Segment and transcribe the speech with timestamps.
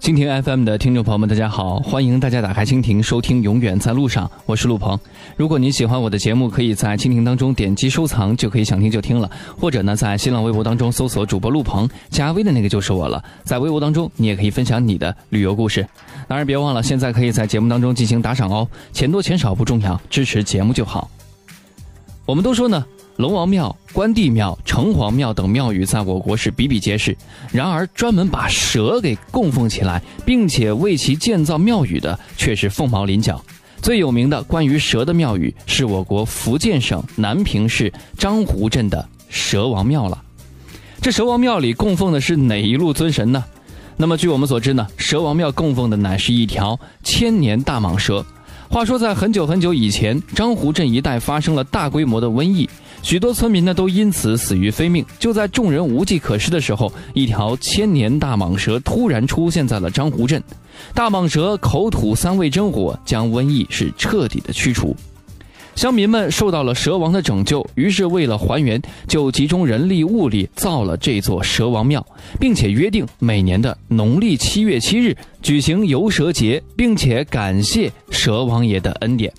[0.00, 1.78] 蜻蜓 FM 的听众朋友们，大家好！
[1.80, 4.98] 欢迎大家打开蜻蜓收听《永远在路上》，我是陆鹏。
[5.36, 9.30] 如果您喜欢我的节目，可以在蜻蜓当中点击收藏，就可以想听就听了。
[9.58, 13.22] 或者呢，在新浪微博当中搜索主播陆鹏，加微的那个就是我了。
[13.44, 15.86] 在微博当中，你也可以分享你的旅游故事。
[16.26, 21.10] 当然，别忘了现在可以在节目当中进行打赏哦，钱多钱少不重要，支持节目就好。
[22.24, 22.84] 我们都说呢。
[23.16, 27.16] 龙王庙、关帝庙、城隍庙等庙宇在我国是比比皆是。
[27.52, 33.42] 然而，专门把蛇给供奉起来，并且为其建造庙宇的，却是凤毛麟角。
[33.82, 40.22] 最有名的关于蛇的庙宇，是我国福建省南平市漳湖镇的蛇王庙了。
[41.02, 43.42] 这蛇王庙里供奉的是哪一路尊神呢？
[43.96, 48.24] 那么，据我们所知呢，蛇王庙供奉的乃是一条千年大蟒蛇。
[48.68, 52.68] 话说，在很久很久以前，漳湖镇一带发生了大规模的瘟疫，
[53.02, 55.04] 许多村民呢都因此死于非命。
[55.18, 60.42] 就在众人无计可施的时候，一条千年大蟒蛇突然出现在了张湖镇。
[60.94, 64.94] 大蟒蛇口吐三味真火，将瘟疫是彻底的驱除。
[65.76, 72.04] 乡民们受到了蛇王的拯救，于是为了还原，就集中人力物力造了这座蛇王庙，
[72.38, 79.32] 并且约定每年的农历七月七日举行游蛇节，并且感谢蛇王爷的恩典。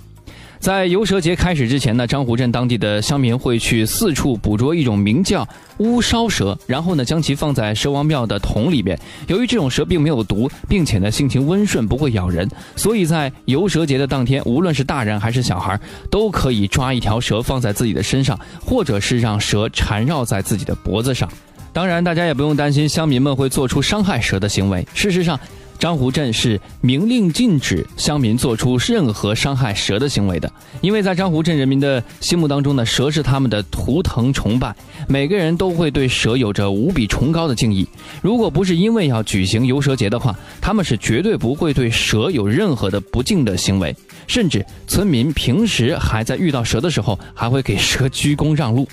[0.62, 5.46] 在游蛇节开始之前呢，张湖镇当地的乡民会去四处捕捉一种名叫
[5.80, 8.98] 乌梢蛇，然后呢将其放在蛇王庙的桶里面。
[9.26, 15.80] 由于这种蛇并没有毒，并且呢性情温顺，不会咬人，所以在游蛇节的当天，无论是大人还是小孩，
[16.12, 21.28] 都可以抓一条蛇放在自己的身上，或者是让蛇缠绕在自己的脖子上。
[21.74, 24.86] 当然，大家也不用担心乡民们会做出伤害蛇的行为。
[24.94, 25.40] 事实上，
[25.80, 34.76] 张湖镇是明令禁止乡民做出任何伤害蛇的行为的，因为在张湖镇人民的心目当中呢，蛇是他们的图腾崇拜，
[35.08, 37.88] 每个人都会对蛇有着无比崇高的敬意。
[38.22, 43.96] 如果不是因为要举行游蛇节的话，他们是绝对不会对蛇有任何的不敬的行为，
[44.28, 48.88] 甚至村民平时还在遇到蛇的时候，还会给蛇鞠躬让路。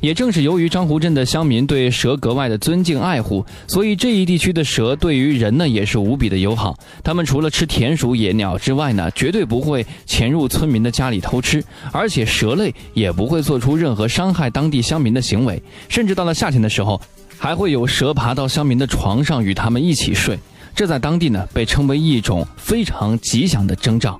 [0.00, 6.76] 也正是由于樟湖镇的乡民对蛇格外的尊敬爱护，所以这一地区的蛇对于人呢也是无比的友好。
[7.04, 15.62] 他们除了吃田鼠、野鸟之外呢，绝对不会潜入村民的家里偷吃，而且蛇类也不会做出任何伤害当地乡民的行为。
[15.88, 17.00] 甚至到了夏天的时候，
[17.36, 20.38] 还会有蛇爬到乡民的床上与他们一起睡。
[20.74, 24.18] 这在当地呢被称为一种非常吉祥的征兆。